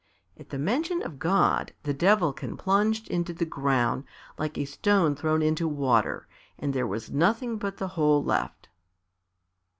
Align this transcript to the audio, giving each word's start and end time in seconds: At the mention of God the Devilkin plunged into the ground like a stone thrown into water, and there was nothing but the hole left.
At 0.35 0.49
the 0.49 0.57
mention 0.57 1.03
of 1.03 1.19
God 1.19 1.73
the 1.83 1.93
Devilkin 1.93 2.57
plunged 2.57 3.07
into 3.09 3.33
the 3.33 3.45
ground 3.45 4.03
like 4.39 4.57
a 4.57 4.65
stone 4.65 5.15
thrown 5.15 5.43
into 5.43 5.67
water, 5.67 6.27
and 6.57 6.73
there 6.73 6.87
was 6.87 7.11
nothing 7.11 7.59
but 7.59 7.77
the 7.77 7.89
hole 7.89 8.23
left. 8.23 8.69